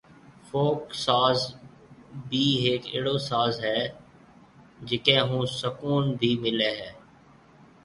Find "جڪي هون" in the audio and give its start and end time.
4.87-5.43